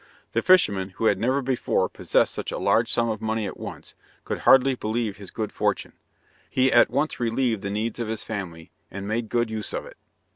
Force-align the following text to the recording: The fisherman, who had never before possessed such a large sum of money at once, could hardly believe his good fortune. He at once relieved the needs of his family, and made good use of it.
The 0.31 0.41
fisherman, 0.41 0.89
who 0.95 1.05
had 1.05 1.19
never 1.19 1.43
before 1.43 1.87
possessed 1.87 2.33
such 2.33 2.51
a 2.51 2.57
large 2.57 2.91
sum 2.91 3.07
of 3.09 3.21
money 3.21 3.45
at 3.45 3.59
once, 3.59 3.93
could 4.23 4.39
hardly 4.39 4.73
believe 4.73 5.17
his 5.17 5.29
good 5.29 5.51
fortune. 5.51 5.93
He 6.49 6.71
at 6.71 6.89
once 6.89 7.19
relieved 7.19 7.61
the 7.61 7.69
needs 7.69 7.99
of 7.99 8.07
his 8.07 8.23
family, 8.23 8.71
and 8.89 9.07
made 9.07 9.29
good 9.29 9.51
use 9.51 9.73
of 9.73 9.85
it. 9.85 9.97